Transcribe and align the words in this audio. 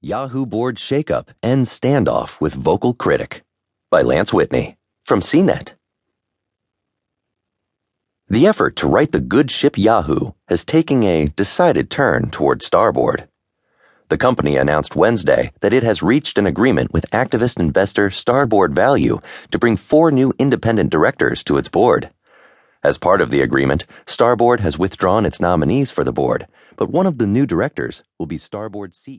Yahoo 0.00 0.46
Board 0.46 0.76
Shakeup 0.76 1.30
Ends 1.42 1.68
Standoff 1.76 2.40
with 2.40 2.54
Vocal 2.54 2.94
Critic 2.94 3.42
by 3.90 4.00
Lance 4.00 4.32
Whitney 4.32 4.78
from 5.04 5.18
CNET. 5.18 5.72
The 8.28 8.46
effort 8.46 8.76
to 8.76 8.86
right 8.86 9.10
the 9.10 9.18
good 9.18 9.50
ship 9.50 9.76
Yahoo 9.76 10.34
has 10.46 10.64
taken 10.64 11.02
a 11.02 11.32
decided 11.34 11.90
turn 11.90 12.30
toward 12.30 12.62
Starboard. 12.62 13.26
The 14.08 14.16
company 14.16 14.56
announced 14.56 14.94
Wednesday 14.94 15.50
that 15.62 15.74
it 15.74 15.82
has 15.82 16.00
reached 16.00 16.38
an 16.38 16.46
agreement 16.46 16.92
with 16.92 17.10
activist 17.10 17.58
investor 17.58 18.08
Starboard 18.08 18.76
Value 18.76 19.20
to 19.50 19.58
bring 19.58 19.76
four 19.76 20.12
new 20.12 20.32
independent 20.38 20.90
directors 20.90 21.42
to 21.42 21.56
its 21.56 21.66
board. 21.66 22.10
As 22.84 22.98
part 22.98 23.20
of 23.20 23.30
the 23.30 23.42
agreement, 23.42 23.84
Starboard 24.06 24.60
has 24.60 24.78
withdrawn 24.78 25.26
its 25.26 25.40
nominees 25.40 25.90
for 25.90 26.04
the 26.04 26.12
board, 26.12 26.46
but 26.76 26.88
one 26.88 27.06
of 27.06 27.18
the 27.18 27.26
new 27.26 27.46
directors 27.46 28.04
will 28.16 28.26
be 28.26 28.38
Starboard 28.38 28.92
CEO. 28.92 29.16